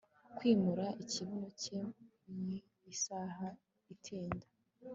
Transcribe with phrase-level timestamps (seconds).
[0.37, 1.79] kwimura ikibuno cye
[2.33, 2.49] mu
[2.93, 3.47] isaha
[3.93, 4.47] itinda